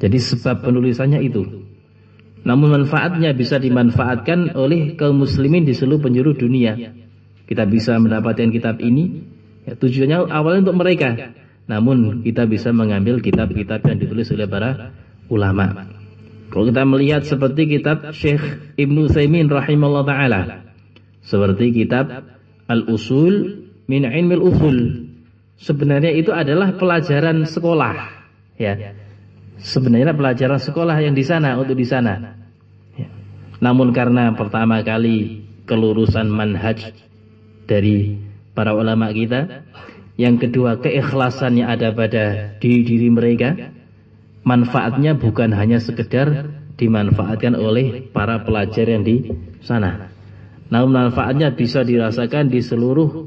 Jadi 0.00 0.16
sebab 0.16 0.64
penulisannya 0.64 1.20
itu. 1.20 1.44
Namun 2.40 2.72
manfaatnya 2.72 3.36
bisa 3.36 3.60
dimanfaatkan 3.60 4.56
oleh 4.56 4.96
kaum 4.96 5.20
muslimin 5.20 5.68
di 5.68 5.76
seluruh 5.76 6.00
penjuru 6.00 6.32
dunia. 6.32 6.72
Kita 7.44 7.68
bisa 7.68 8.00
mendapatkan 8.00 8.48
kitab 8.48 8.80
ini. 8.80 9.28
Ya, 9.68 9.76
tujuannya 9.76 10.32
awalnya 10.32 10.72
untuk 10.72 10.80
mereka. 10.80 11.36
Namun 11.68 12.24
kita 12.24 12.48
bisa 12.48 12.72
mengambil 12.72 13.20
kitab-kitab 13.20 13.84
yang 13.84 14.00
ditulis 14.00 14.32
oleh 14.32 14.48
para 14.48 14.96
ulama. 15.28 15.99
Kalau 16.50 16.66
kita 16.66 16.82
melihat 16.82 17.22
seperti 17.22 17.78
kitab 17.78 18.10
Syekh 18.10 18.74
Ibnu 18.74 19.06
Saimin 19.06 19.46
rahimahullah 19.46 20.04
taala, 20.06 20.40
seperti 21.22 21.70
kitab 21.70 22.10
Al-Usul 22.66 23.66
min 23.90 24.06
Ilmil 24.06 24.42
Usul 24.42 24.78
sebenarnya 25.60 26.14
itu 26.16 26.32
adalah 26.32 26.72
pelajaran 26.74 27.44
sekolah 27.44 27.94
ya 28.56 28.96
sebenarnya 29.60 30.16
pelajaran 30.16 30.56
sekolah 30.56 30.96
yang 31.04 31.12
di 31.12 31.24
sana 31.26 31.60
untuk 31.60 31.76
di 31.76 31.84
sana 31.84 32.38
ya. 32.96 33.08
namun 33.60 33.92
karena 33.92 34.32
pertama 34.32 34.80
kali 34.80 35.44
kelurusan 35.68 36.32
manhaj 36.32 36.96
dari 37.68 38.16
para 38.56 38.72
ulama 38.72 39.12
kita 39.12 39.66
yang 40.16 40.40
kedua 40.40 40.80
keikhlasan 40.80 41.60
yang 41.60 41.68
ada 41.74 41.92
pada 41.92 42.56
diri 42.56 42.82
diri 42.86 43.08
mereka 43.12 43.48
manfaatnya 44.46 45.16
bukan 45.16 45.52
hanya 45.52 45.78
sekedar 45.80 46.48
dimanfaatkan 46.80 47.52
oleh 47.56 48.08
para 48.12 48.40
pelajar 48.44 48.88
yang 48.88 49.04
di 49.04 49.28
sana 49.60 50.10
namun 50.70 50.94
manfaatnya 50.94 51.50
bisa 51.52 51.82
dirasakan 51.82 52.46
di 52.46 52.62
seluruh 52.62 53.26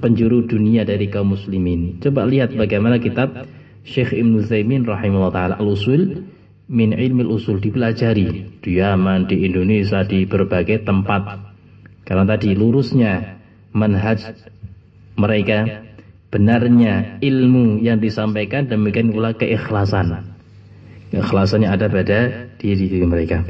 penjuru 0.00 0.48
dunia 0.48 0.82
dari 0.82 1.06
kaum 1.12 1.36
muslimin. 1.36 2.00
Coba 2.02 2.24
lihat 2.26 2.56
bagaimana 2.56 2.98
kitab 2.98 3.46
Syekh 3.84 4.16
Ibn 4.16 4.40
Zaimin 4.42 4.82
rahimahullah 4.88 5.30
taala 5.30 5.54
al-usul 5.60 6.24
min 6.72 6.96
ilmi 6.96 7.28
usul 7.28 7.60
dipelajari 7.60 8.58
di 8.64 8.70
Yaman, 8.80 9.28
di 9.28 9.44
Indonesia, 9.44 10.02
di 10.02 10.24
berbagai 10.24 10.88
tempat. 10.88 11.52
Karena 12.08 12.24
tadi 12.24 12.56
lurusnya 12.56 13.38
manhaj 13.76 14.24
mereka 15.20 15.84
benarnya 16.32 17.20
ilmu 17.20 17.84
yang 17.84 18.00
disampaikan 18.00 18.64
demikian 18.64 19.12
pula 19.12 19.36
keikhlasan. 19.36 20.32
Keikhlasannya 21.12 21.68
ada 21.68 21.92
pada 21.92 22.48
diri, 22.56 22.88
diri 22.88 23.04
mereka. 23.04 23.44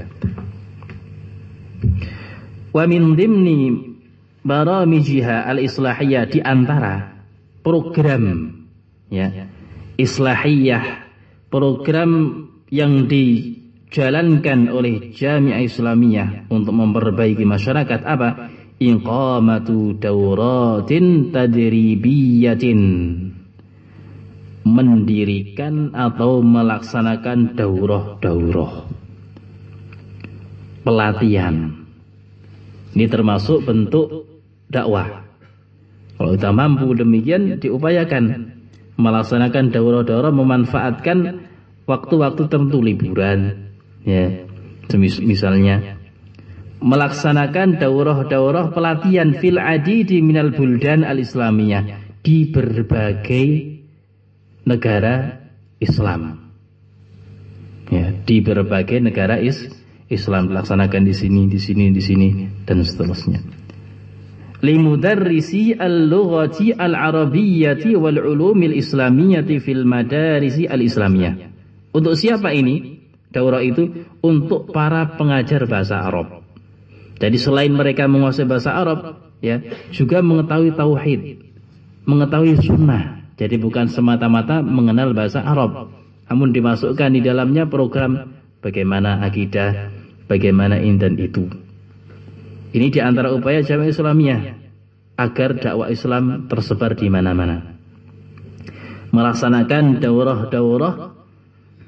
Wa 2.75 2.83
min 2.90 3.14
dimni 3.14 3.71
baramijiha 4.42 5.47
al-islahiyah 5.47 6.27
di 6.27 6.42
antara 6.42 7.23
program 7.62 8.51
ya 9.07 9.47
islahiyah 9.95 11.07
program 11.47 12.11
yang 12.73 13.07
dijalankan 13.07 14.73
oleh 14.73 15.12
Jami'ah 15.12 15.62
Islamiyah 15.62 16.49
untuk 16.51 16.75
memperbaiki 16.75 17.45
masyarakat 17.45 18.01
apa 18.03 18.51
iqamatu 18.90 19.95
dauratin 19.99 21.31
tadribiyatin. 21.31 22.81
Mendirikan 24.62 25.90
atau 25.90 26.38
melaksanakan 26.42 27.59
daurah-daurah. 27.59 28.87
Pelatihan. 30.87 31.83
Ini 32.95 33.07
termasuk 33.11 33.66
bentuk 33.66 34.27
dakwah. 34.71 35.27
Kalau 36.14 36.31
kita 36.38 36.51
mampu 36.55 36.95
demikian 36.95 37.59
diupayakan. 37.59 38.55
Melaksanakan 38.92 39.73
daurah-daurah 39.75 40.31
memanfaatkan 40.31 41.49
waktu-waktu 41.88 42.47
tertentu 42.47 42.79
liburan. 42.79 43.73
Ya 44.07 44.47
misalnya 44.99 46.02
melaksanakan 46.83 47.79
daurah-daurah 47.79 48.75
pelatihan 48.75 49.38
fil 49.38 49.57
adidi 49.57 50.21
minal 50.21 50.51
buldan 50.51 51.07
al-islamiyah 51.07 52.18
di 52.23 52.51
berbagai 52.51 53.47
negara 54.66 55.42
Islam 55.79 56.53
ya 57.90 58.14
di 58.27 58.37
berbagai 58.42 58.99
negara 59.03 59.38
is 59.38 59.71
Islam 60.11 60.51
dilaksanakan 60.53 61.03
di 61.07 61.14
sini 61.14 61.49
di 61.49 61.59
sini 61.59 61.90
di 61.90 62.03
sini 62.03 62.29
dan 62.66 62.85
seterusnya 62.85 63.62
limudarrisi 64.62 65.75
al-lughati 65.75 66.73
al-arabiyyati 66.73 67.99
wal 67.99 68.16
ulumil 68.23 68.73
islamiyyati 68.73 69.59
fil 69.59 69.83
madarisi 69.83 70.71
al-islamiyah. 70.71 71.51
Untuk 71.92 72.14
siapa 72.16 72.55
ini? 72.55 73.03
Daurah 73.33 73.61
itu 73.64 74.07
untuk 74.23 74.71
para 74.71 75.18
pengajar 75.18 75.66
bahasa 75.66 76.05
Arab. 76.05 76.41
Jadi 77.22 77.38
selain 77.38 77.70
mereka 77.70 78.11
menguasai 78.11 78.50
bahasa 78.50 78.74
Arab, 78.74 79.30
ya, 79.38 79.62
juga 79.94 80.18
mengetahui 80.26 80.74
tauhid, 80.74 81.20
mengetahui 82.02 82.58
sunnah. 82.58 83.22
Jadi 83.38 83.62
bukan 83.62 83.87
semata-mata 83.87 84.58
mengenal 84.58 85.14
bahasa 85.14 85.38
Arab, 85.38 85.94
namun 86.26 86.50
dimasukkan 86.50 87.14
di 87.14 87.22
dalamnya 87.22 87.70
program 87.70 88.35
bagaimana 88.58 89.22
akidah, 89.22 89.94
bagaimana 90.26 90.82
ini 90.82 90.98
dan 90.98 91.14
itu. 91.14 91.46
Ini 92.74 92.90
di 92.90 92.98
antara 92.98 93.30
upaya 93.30 93.62
jamaah 93.62 93.87
Islamiyah 93.87 94.40
agar 95.14 95.62
dakwah 95.62 95.94
Islam 95.94 96.50
tersebar 96.50 96.98
di 96.98 97.06
mana-mana. 97.06 97.78
Melaksanakan 99.14 100.02
daurah-daurah 100.02 101.21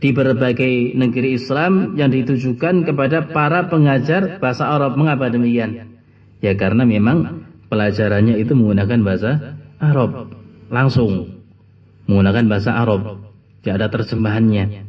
di 0.04 0.12
berbagai 0.12 0.92
negeri 0.92 1.40
Islam 1.40 1.96
yang 1.96 2.12
ditujukan 2.12 2.84
kepada 2.84 3.24
para 3.24 3.72
pengajar 3.72 4.36
bahasa 4.36 4.68
Arab. 4.68 5.00
Mengapa 5.00 5.32
demikian? 5.32 5.96
Ya 6.44 6.52
karena 6.52 6.84
memang 6.84 7.48
pelajarannya 7.72 8.36
itu 8.36 8.52
menggunakan 8.52 9.00
bahasa 9.00 9.56
Arab 9.80 10.28
langsung 10.68 11.40
menggunakan 12.04 12.44
bahasa 12.52 12.76
Arab. 12.76 13.32
Tidak 13.64 13.80
ada 13.80 13.88
terjemahannya. 13.88 14.84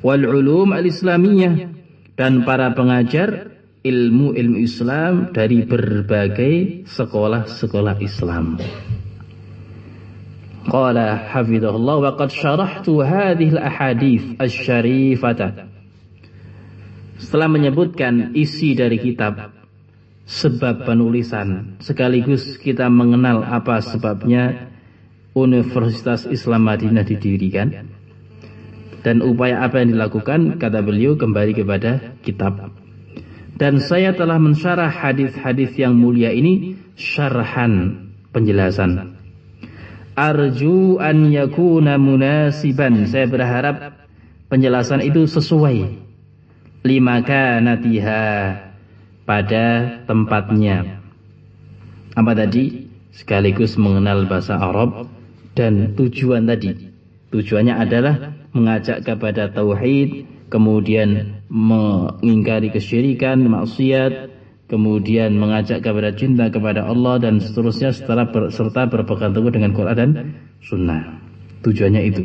Wal 0.00 0.24
ulum 0.24 0.72
al-islamiyah 0.72 1.68
dan 2.16 2.48
para 2.48 2.72
pengajar 2.72 3.52
ilmu-ilmu 3.84 4.56
Islam 4.56 5.36
dari 5.36 5.68
berbagai 5.68 6.88
sekolah-sekolah 6.88 8.00
Islam. 8.00 8.56
Qala 10.62 11.30
hafidhahullah 11.30 11.96
wa 11.98 12.12
qad 12.14 12.30
syarahtu 12.30 13.02
hadhihi 13.02 13.58
al-ahadith 13.58 14.24
asy-syarifata. 14.38 15.68
Setelah 17.18 17.48
menyebutkan 17.50 18.34
isi 18.34 18.74
dari 18.74 18.98
kitab 18.98 19.54
sebab 20.26 20.86
penulisan 20.86 21.78
sekaligus 21.82 22.58
kita 22.58 22.86
mengenal 22.86 23.42
apa 23.42 23.82
sebabnya 23.82 24.70
Universitas 25.34 26.28
Islam 26.28 26.68
Madinah 26.68 27.02
didirikan 27.02 27.90
dan 29.02 29.18
upaya 29.18 29.66
apa 29.66 29.82
yang 29.82 29.98
dilakukan 29.98 30.62
kata 30.62 30.78
beliau 30.84 31.18
kembali 31.18 31.52
kepada 31.58 32.14
kitab 32.22 32.70
Dan 33.52 33.78
saya 33.78 34.16
telah 34.16 34.40
mensyarah 34.40 34.90
hadis-hadis 34.90 35.76
yang 35.78 35.94
mulia 35.94 36.32
ini 36.34 36.74
syarhan 36.96 38.08
penjelasan. 38.32 39.11
Arju 40.12 41.00
an 41.00 41.32
yakuna 41.32 41.96
munasiban. 41.96 43.08
Saya 43.08 43.24
berharap 43.24 44.04
penjelasan 44.52 45.00
itu 45.00 45.24
sesuai 45.24 45.88
lima 46.84 47.24
kanatiha 47.24 48.24
pada 49.24 49.66
tempatnya. 50.04 51.00
Apa 52.12 52.36
tadi? 52.36 52.92
Sekaligus 53.12 53.76
mengenal 53.76 54.24
bahasa 54.24 54.56
Arab 54.56 55.04
dan 55.52 55.92
tujuan 55.96 56.48
tadi. 56.48 56.92
Tujuannya 57.28 57.76
adalah 57.76 58.32
mengajak 58.56 59.04
kepada 59.04 59.52
tauhid, 59.52 60.24
kemudian 60.48 61.40
mengingkari 61.52 62.72
kesyirikan, 62.72 63.44
maksiat, 63.44 64.31
kemudian 64.72 65.36
mengajak 65.36 65.84
kepada 65.84 66.16
cinta 66.16 66.48
kepada 66.48 66.88
Allah 66.88 67.20
dan 67.20 67.44
seterusnya 67.44 67.92
setelah 67.92 68.32
ber, 68.32 68.48
serta 68.48 68.88
berpegang 68.88 69.36
teguh 69.36 69.52
dengan 69.52 69.76
Quran 69.76 69.92
dan 69.92 70.10
Sunnah. 70.64 71.20
Tujuannya 71.60 72.02
itu. 72.08 72.24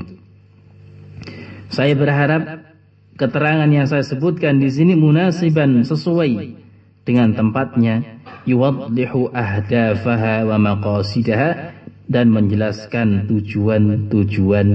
Saya 1.68 1.92
berharap 2.00 2.72
keterangan 3.20 3.68
yang 3.68 3.84
saya 3.84 4.08
sebutkan 4.08 4.64
di 4.64 4.72
sini 4.72 4.96
munasiban 4.96 5.84
sesuai 5.84 6.56
dengan 7.04 7.36
tempatnya 7.36 8.24
yuwaddihu 8.48 9.36
ahdafaha 9.36 10.48
wa 10.48 10.56
maqasidaha 10.56 11.76
dan 12.08 12.32
menjelaskan 12.32 13.28
tujuan-tujuan 13.28 14.68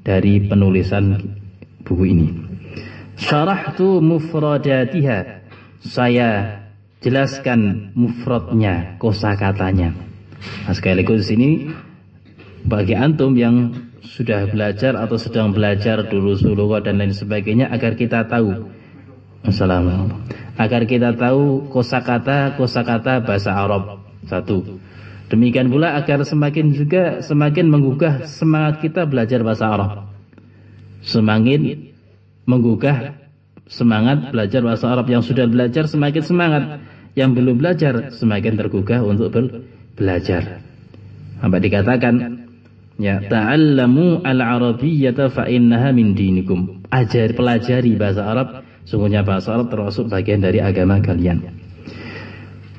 dari 0.00 0.40
penulisan 0.48 1.36
buku 1.84 2.04
ini. 2.08 2.28
Syarahtu 3.20 4.00
mufradatiha. 4.00 5.44
Saya 5.80 6.59
jelaskan 7.00 7.92
mufradnya, 7.96 8.96
kosakatanya. 9.00 9.96
Nah, 10.68 10.74
sekaligus 10.76 11.28
ini 11.32 11.72
bagi 12.64 12.96
antum 12.96 13.32
yang 13.36 13.72
sudah 14.04 14.48
belajar 14.48 14.96
atau 14.96 15.16
sedang 15.16 15.52
belajar 15.52 16.08
dulu 16.08 16.36
suluwa 16.36 16.80
dan 16.80 17.00
lain 17.00 17.12
sebagainya 17.12 17.72
agar 17.72 17.96
kita 17.96 18.28
tahu. 18.28 18.68
Assalamualaikum. 19.44 20.12
Agar 20.60 20.84
kita 20.84 21.16
tahu 21.16 21.72
kosakata 21.72 22.60
kosakata 22.60 23.24
bahasa 23.24 23.56
Arab. 23.56 24.04
Satu. 24.28 24.80
Demikian 25.32 25.72
pula 25.72 25.96
agar 25.96 26.20
semakin 26.26 26.76
juga 26.76 27.24
semakin 27.24 27.70
menggugah 27.70 28.28
semangat 28.28 28.84
kita 28.84 29.08
belajar 29.08 29.40
bahasa 29.40 29.72
Arab. 29.72 29.90
Semakin 31.00 31.88
menggugah 32.44 33.16
semangat 33.70 34.34
belajar 34.34 34.60
bahasa 34.60 34.90
Arab. 34.92 35.06
Yang 35.08 35.32
sudah 35.32 35.46
belajar 35.48 35.88
semakin 35.88 36.22
semangat, 36.26 36.62
yang 37.14 37.34
belum 37.34 37.58
belajar 37.58 38.14
semakin 38.14 38.54
tergugah 38.58 39.02
untuk 39.02 39.32
belajar. 39.98 40.62
Apa 41.40 41.56
dikatakan? 41.56 42.46
Ya, 43.00 43.16
ta'allamu 43.16 44.20
al-arabiyyata 44.20 45.32
fa 45.32 45.48
innaha 45.48 45.88
min 45.96 46.12
dinikum. 46.12 46.84
Ajar 46.92 47.32
pelajari 47.32 47.96
bahasa 47.96 48.28
Arab, 48.28 48.48
sungguhnya 48.84 49.24
bahasa 49.24 49.56
Arab 49.56 49.72
termasuk 49.72 50.12
bagian 50.12 50.44
dari 50.44 50.60
agama 50.60 51.00
kalian. 51.00 51.48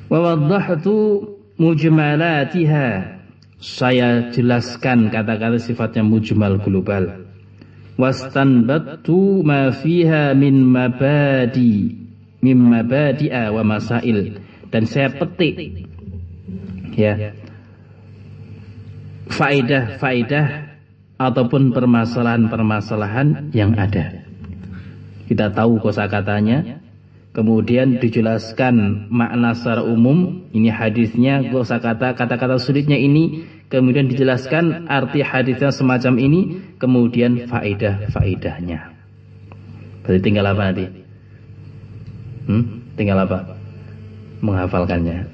Wa 0.06 0.18
waddahtu 0.22 1.26
mujmalatiha 1.58 2.86
saya 3.62 4.34
jelaskan 4.34 5.10
kata-kata 5.10 5.58
sifatnya 5.62 6.02
mujmal 6.02 6.58
global 6.58 7.22
wastanbattu 7.94 9.46
ma 9.46 9.70
fiha 9.70 10.34
min 10.34 10.66
mabadi 10.66 12.01
min 12.42 12.58
mabadi'a 12.58 13.54
wa 13.54 13.62
masail. 13.62 14.42
Dan 14.68 14.84
saya 14.84 15.14
petik 15.14 15.86
ya 16.92 17.32
faidah-faidah 19.32 20.76
ataupun 21.16 21.72
permasalahan-permasalahan 21.72 23.54
yang 23.56 23.78
ada. 23.78 24.26
Kita 25.30 25.54
tahu 25.54 25.80
kosakatanya 25.80 26.82
Kemudian 27.32 27.96
dijelaskan 27.96 29.08
makna 29.08 29.56
secara 29.56 29.80
umum, 29.80 30.44
ini 30.52 30.68
hadisnya, 30.68 31.40
kata 31.40 32.12
kata-kata 32.12 32.60
sulitnya 32.60 33.00
ini, 33.00 33.48
kemudian 33.72 34.04
dijelaskan 34.04 34.84
arti 34.84 35.24
hadisnya 35.24 35.72
semacam 35.72 36.20
ini, 36.20 36.60
kemudian 36.76 37.48
faidah-faidahnya. 37.48 38.92
Berarti 40.04 40.20
tinggal 40.20 40.52
apa 40.52 40.60
nanti? 40.60 41.01
Hmm? 42.46 42.82
Tinggal 42.98 43.24
apa? 43.24 43.38
Menghafalkannya. 44.42 45.26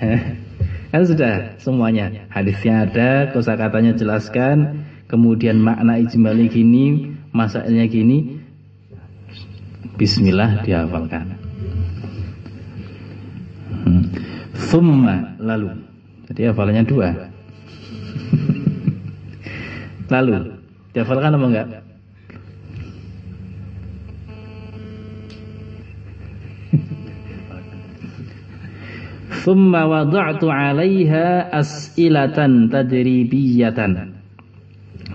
kan 0.92 1.02
sudah 1.04 1.56
semuanya. 1.60 2.28
Hadisnya 2.32 2.88
ada, 2.88 3.32
kosakatanya 3.32 3.96
jelaskan, 3.96 4.84
kemudian 5.08 5.60
makna 5.60 6.00
ijmali 6.00 6.48
gini, 6.48 7.12
masalahnya 7.32 7.84
gini, 7.88 8.42
Bismillah 9.92 10.64
dihafalkan. 10.64 11.36
Hmm. 13.84 14.08
Thumma 14.72 15.36
lalu. 15.36 15.68
Jadi 16.32 16.48
hafalannya 16.48 16.84
dua. 16.88 17.08
lalu 20.12 20.58
dihafalkan 20.96 21.36
apa 21.36 21.46
enggak? 21.46 21.66
Thumma 29.42 29.90
wada'tu 29.90 30.46
'alaiha 30.46 31.50
as'ilatan 31.50 32.70
tadribiyatan. 32.70 34.14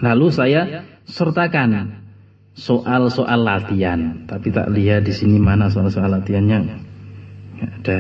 Lalu 0.04 0.28
saya 0.36 0.84
sertakan 1.08 2.04
soal-soal 2.52 3.48
latihan, 3.48 4.28
tapi 4.28 4.52
tak 4.52 4.68
lihat 4.76 5.08
di 5.08 5.16
sini 5.16 5.40
mana 5.40 5.72
soal-soal 5.72 6.12
latihannya. 6.12 6.60
Ada. 7.58 8.00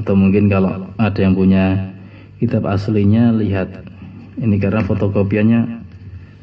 Atau 0.00 0.16
mungkin 0.16 0.48
kalau 0.48 0.88
ada 0.96 1.20
yang 1.20 1.36
punya 1.36 1.92
kitab 2.40 2.64
aslinya 2.64 3.36
lihat. 3.36 3.84
Ini 4.34 4.58
karena 4.58 4.82
fotokopiannya 4.82 5.60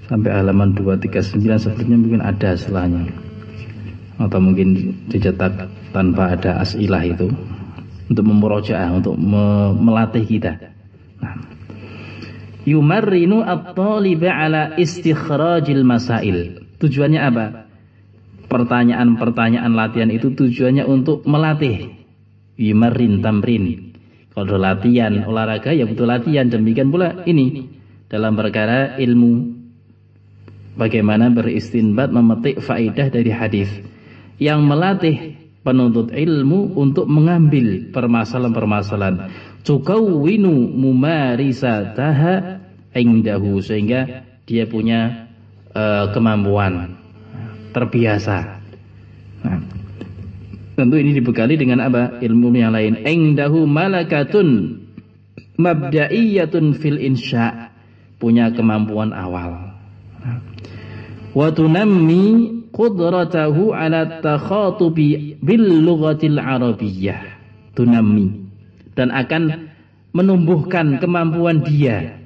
sampai 0.08 0.32
halaman 0.32 0.78
239 0.78 1.42
sepertinya 1.60 1.98
mungkin 2.00 2.22
ada 2.24 2.56
setelahnya. 2.56 3.04
Atau 4.22 4.40
mungkin 4.40 4.96
dicetak 5.10 5.68
tanpa 5.92 6.38
ada 6.38 6.62
asilah 6.64 7.04
itu 7.04 7.28
untuk 8.12 8.28
memurojaah 8.28 8.92
untuk 8.92 9.16
me 9.16 9.72
melatih 9.72 10.28
kita 10.28 10.76
nah. 11.24 11.40
yumarrinu 12.68 13.40
at-taliba 13.40 14.28
ala 14.28 14.76
istikhrajil 14.76 15.88
masail 15.88 16.62
Tujuannya 16.82 17.22
apa? 17.22 17.46
Pertanyaan-pertanyaan 18.50 19.72
latihan 19.78 20.10
itu 20.10 20.34
tujuannya 20.34 20.90
untuk 20.90 21.22
melatih. 21.30 21.94
Yimarin 22.58 23.22
tamrin. 23.22 23.94
Kalau 24.34 24.58
latihan 24.58 25.22
olahraga 25.30 25.78
ya 25.78 25.86
butuh 25.86 26.10
latihan. 26.10 26.50
Demikian 26.50 26.90
pula 26.90 27.22
ini 27.30 27.70
dalam 28.10 28.34
perkara 28.34 28.98
ilmu. 28.98 29.62
Bagaimana 30.74 31.30
beristinbat 31.30 32.10
memetik 32.10 32.66
faidah 32.66 33.14
dari 33.14 33.30
hadis 33.30 33.70
yang 34.42 34.66
melatih 34.66 35.38
penuntut 35.62 36.10
ilmu 36.10 36.74
untuk 36.74 37.06
mengambil 37.06 37.94
permasalahan-permasalahan 37.94 39.30
tukawwinu 39.62 40.50
mumarisataha 40.74 42.62
indahu 42.98 43.62
sehingga 43.62 44.26
dia 44.50 44.66
punya 44.66 45.32
uh, 45.72 46.10
kemampuan 46.12 46.98
terbiasa. 47.72 48.62
Nah, 49.42 49.58
tentu 50.76 50.96
ini 51.00 51.16
dibekali 51.16 51.56
dengan 51.56 51.88
apa? 51.88 52.20
Ilmu 52.20 52.52
yang 52.52 52.76
lain. 52.76 53.06
Engdahu 53.06 53.64
malakatun 53.64 54.82
mabda'iyatun 55.56 56.76
fil 56.76 57.00
insya. 57.00 57.72
Punya 58.22 58.54
kemampuan 58.54 59.18
awal. 59.18 59.74
Wa 61.34 61.50
tunammi 61.50 62.61
qudratahu 62.72 63.76
ala 63.76 64.24
takhatubi 64.24 65.40
bil 65.40 65.66
lughatil 65.84 66.40
arabiyyah. 66.40 67.22
Tunammi. 67.76 68.52
Dan 68.92 69.12
akan 69.16 69.72
menumbuhkan 70.12 71.00
kemampuan 71.00 71.64
dia 71.64 72.20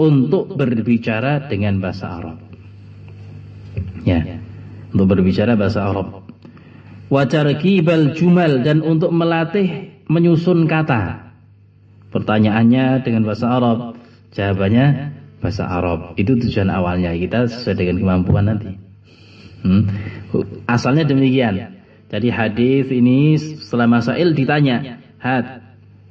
untuk 0.00 0.56
berbicara 0.56 1.46
dengan 1.46 1.78
bahasa 1.78 2.18
Arab 2.18 2.38
ya 4.02 4.42
untuk 4.90 5.06
berbicara 5.14 5.54
bahasa 5.54 5.86
Arab 5.86 6.26
wajarkibal 7.12 8.16
jumal 8.18 8.66
dan 8.66 8.82
untuk 8.82 9.14
melatih 9.14 9.94
menyusun 10.10 10.66
kata 10.66 11.32
pertanyaannya 12.10 13.04
dengan 13.06 13.22
bahasa 13.22 13.46
Arab 13.52 13.78
jawabannya 14.34 14.86
bahasa 15.38 15.64
Arab 15.70 16.18
itu 16.18 16.34
tujuan 16.34 16.72
awalnya 16.72 17.14
kita 17.14 17.46
sesuai 17.46 17.76
dengan 17.78 17.96
kemampuan 18.02 18.44
nanti 18.50 18.81
hmm? 19.62 19.82
asalnya 20.68 21.06
demikian 21.06 21.82
Jadi 22.12 22.28
hadis 22.28 22.92
ini 22.92 23.40
setelah 23.40 23.88
masail 23.88 24.36
ditanya, 24.36 25.00
had 25.16 25.64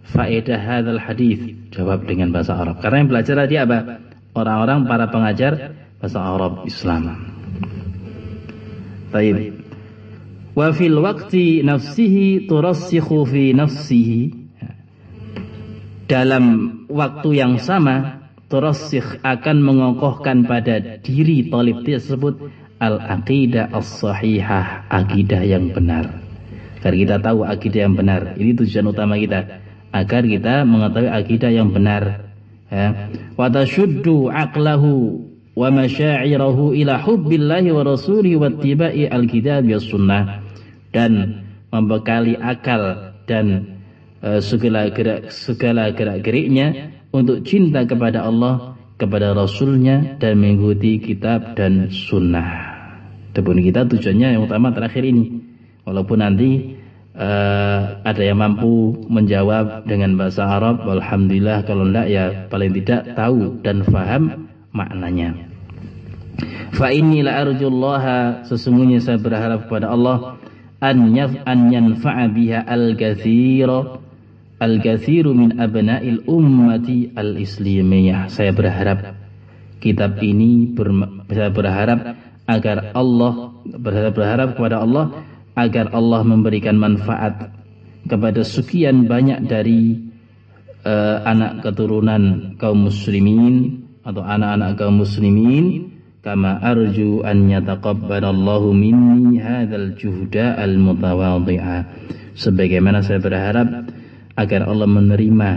faedah 0.10 0.58
hadal 0.58 0.98
hadis. 0.98 1.38
Jawab 1.70 2.10
dengan 2.10 2.34
bahasa 2.34 2.58
Arab. 2.58 2.82
Karena 2.82 3.06
yang 3.06 3.10
belajar 3.14 3.36
tadi 3.38 3.56
apa? 3.62 4.02
Orang-orang 4.34 4.90
para 4.90 5.14
pengajar 5.14 5.78
bahasa 6.02 6.18
Arab 6.18 6.66
Islam. 6.66 7.22
Baik. 9.14 9.62
Wa 10.58 10.74
fil 10.74 10.98
waqti 10.98 11.62
nafsihi 11.62 12.50
turassikhu 12.50 13.22
fi 13.30 13.54
nafsihi. 13.54 14.22
Dalam 16.10 16.44
waktu 16.90 17.30
yang 17.38 17.62
sama, 17.62 18.26
turassikh 18.50 19.22
akan 19.22 19.58
mengokohkan 19.62 20.50
pada 20.50 20.98
diri 21.00 21.48
talib 21.48 21.86
tersebut 21.86 22.52
al-aqidah 22.82 23.70
as-sahihah, 23.70 24.90
akidah 24.90 25.46
yang 25.46 25.70
benar. 25.70 26.10
Agar 26.82 26.98
kita 26.98 27.16
tahu 27.22 27.46
akidah 27.46 27.86
yang 27.86 27.94
benar. 27.94 28.34
Ini 28.42 28.58
tujuan 28.58 28.90
utama 28.90 29.14
kita. 29.22 29.62
Agar 29.94 30.26
kita 30.26 30.66
mengetahui 30.66 31.14
akidah 31.14 31.54
yang 31.54 31.70
benar. 31.70 32.34
Ya. 32.74 33.14
Wa 33.38 33.54
tashuddu 33.54 34.34
aqlahu 34.34 35.22
wa 35.54 35.68
masyairahu 35.70 36.74
ila 36.74 36.98
hubbillahi 36.98 37.70
wa 37.70 37.86
rasulihi 37.86 38.42
wa 38.42 38.50
tibai 38.50 39.06
al-kitab 39.06 39.62
wa 39.62 39.78
sunnah. 39.78 40.24
Dan 40.90 41.46
membekali 41.70 42.34
akal 42.34 43.14
dan 43.30 43.78
uh, 44.26 44.42
segala 44.42 44.90
gerak 44.90 45.30
segala 45.30 45.94
gerak-geriknya 45.94 46.98
untuk 47.14 47.46
cinta 47.46 47.86
kepada 47.86 48.26
Allah 48.26 48.74
kepada 49.02 49.34
Rasulnya 49.34 50.18
dan 50.22 50.38
mengikuti 50.38 51.02
kitab 51.02 51.58
dan 51.58 51.90
sunnah. 51.90 52.71
Tebun 53.32 53.64
kita 53.64 53.88
tujuannya 53.88 54.36
yang 54.36 54.44
utama 54.44 54.76
terakhir 54.76 55.08
ini. 55.08 55.40
Walaupun 55.88 56.20
nanti 56.20 56.76
uh, 57.16 58.04
ada 58.04 58.22
yang 58.22 58.44
mampu 58.44 59.08
menjawab 59.08 59.88
dengan 59.88 60.20
bahasa 60.20 60.46
Arab, 60.46 60.84
alhamdulillah 60.84 61.64
kalau 61.64 61.88
tidak 61.88 62.08
ya 62.12 62.26
paling 62.52 62.72
tidak 62.76 63.16
tahu 63.16 63.60
dan 63.64 63.88
faham 63.88 64.52
maknanya. 64.76 65.36
Fa 66.76 66.92
inni 66.92 67.24
la 67.24 67.44
arjullaha 67.44 68.48
sesungguhnya 68.48 69.04
saya 69.04 69.20
berharap 69.20 69.68
kepada 69.68 69.92
Allah 69.92 70.40
an 70.80 70.98
yaf 71.14 71.36
an 71.44 71.72
yanfa'a 71.72 72.32
biha 72.32 72.64
al-katsira 72.64 74.00
al-katsiru 74.62 75.34
min 75.36 75.58
abna'il 75.58 76.24
ummati 76.30 77.12
al-islamiyah. 77.18 78.30
Saya 78.30 78.54
berharap 78.54 79.18
kitab 79.82 80.22
ini 80.22 80.70
ber, 80.72 80.94
saya 81.28 81.50
berharap 81.50 82.00
agar 82.52 82.92
Allah 82.92 83.56
berharap, 83.64 84.14
berharap 84.14 84.50
kepada 84.60 84.84
Allah 84.84 85.24
agar 85.56 85.96
Allah 85.96 86.22
memberikan 86.28 86.76
manfaat 86.76 87.56
kepada 88.08 88.44
sekian 88.44 89.08
banyak 89.08 89.48
dari 89.48 89.96
uh, 90.84 91.24
anak 91.24 91.64
keturunan 91.64 92.56
kaum 92.60 92.92
muslimin 92.92 93.88
atau 94.04 94.20
anak-anak 94.20 94.76
kaum 94.76 95.00
muslimin. 95.00 95.88
Kama 96.22 96.62
arju 96.62 97.26
an 97.26 97.50
yataqabbalallahu 97.50 98.78
minni 98.78 99.42
hadzal 99.42 99.98
juhda 99.98 100.54
al 100.54 100.78
mutawadhi'a 100.78 101.82
sebagaimana 102.38 103.02
saya 103.02 103.18
berharap 103.18 103.90
agar 104.38 104.70
Allah 104.70 104.86
menerima 104.86 105.50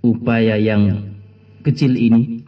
upaya 0.00 0.56
yang 0.56 1.12
kecil 1.60 1.92
ini 1.92 2.47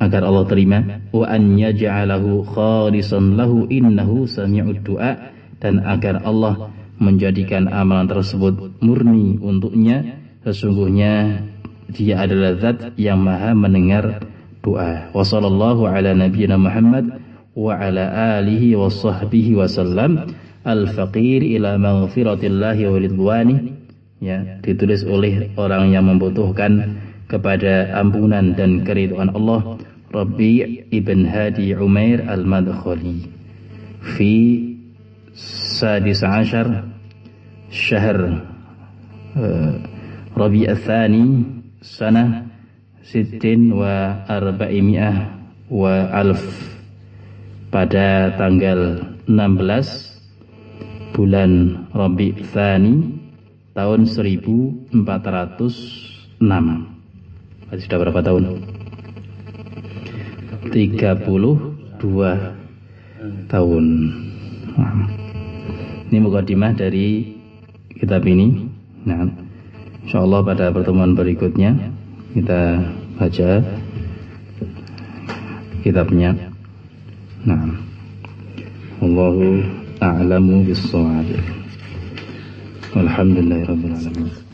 agar 0.00 0.24
Allah 0.24 0.44
terima 0.48 0.78
wa 1.12 1.28
an 1.28 1.60
yaj'alahu 1.60 2.48
khalisan 2.56 3.36
lahu 3.36 3.68
innahu 3.68 4.24
sami'ud 4.24 4.80
du'a 4.80 5.30
dan 5.60 5.84
agar 5.84 6.24
Allah 6.24 6.72
menjadikan 6.96 7.68
amalan 7.68 8.08
tersebut 8.08 8.80
murni 8.80 9.36
untuknya 9.40 10.20
sesungguhnya 10.44 11.44
dia 11.92 12.22
adalah 12.24 12.56
zat 12.56 12.96
yang 12.96 13.20
maha 13.20 13.52
mendengar 13.52 14.24
doa. 14.62 15.10
Wa 15.10 15.24
sallallahu 15.26 15.90
ala 15.90 16.14
nabiyyina 16.14 16.56
Muhammad 16.56 17.18
wa 17.56 17.74
ala 17.76 18.38
alihi 18.40 18.78
wa 18.78 18.86
sahbihi 18.86 19.58
wa 19.58 19.66
sallam 19.66 20.32
al-faqir 20.62 21.42
ila 21.58 21.76
maghfiratillahi 21.80 22.86
wa 22.86 22.96
ridwani 23.00 23.56
ya 24.20 24.60
ditulis 24.60 25.02
oleh 25.08 25.50
orang 25.56 25.90
yang 25.90 26.06
membutuhkan 26.06 27.00
kepada 27.26 27.96
ampunan 27.96 28.52
dan 28.54 28.84
keridhaan 28.84 29.32
Allah 29.32 29.80
Hadi 30.10 31.70
Umair 31.78 32.26
al-Madkhali 32.26 33.30
fi 34.18 34.32
sadis 35.78 36.26
ashar 36.26 36.90
syahr 37.70 38.42
Rabi' 40.34 40.66
al-Thani 40.66 41.46
sana 41.78 42.42
sittin 43.06 43.70
wa 43.70 44.26
arba'imi'ah 44.26 45.16
wa 45.70 46.10
alf 46.10 46.42
pada 47.70 48.34
tanggal 48.34 49.14
16 49.30 51.14
bulan 51.14 51.86
Rabi' 51.94 52.34
Thani 52.50 53.14
tahun 53.78 54.10
1406 54.10 54.98
Masih 57.70 57.84
sudah 57.86 57.98
berapa 58.02 58.18
tahun? 58.26 58.79
32 60.68 61.96
tahun. 63.48 63.84
Nah, 64.76 64.96
ini 66.12 66.18
mukadimah 66.20 66.76
dari 66.76 67.36
kitab 67.96 68.28
ini. 68.28 68.68
Nah, 69.08 69.24
insyaallah 70.04 70.44
pada 70.44 70.68
pertemuan 70.68 71.16
berikutnya 71.16 71.72
kita 72.36 72.84
baca 73.16 73.50
kitabnya. 75.80 76.36
Nah, 77.48 77.72
Allahu 79.00 79.64
a'lamu 80.04 80.68
bis-shawab. 80.68 81.24
Alhamdulillahirabbil 82.90 83.96
alamin. 83.96 84.49